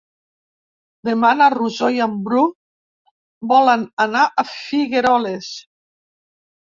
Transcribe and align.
Demà 1.09 1.29
na 1.41 1.49
Rosó 1.55 1.89
i 1.97 2.01
en 2.07 2.15
Bru 2.29 2.43
volen 3.55 3.87
anar 4.07 4.27
a 4.27 4.47
Figueroles. 4.55 5.55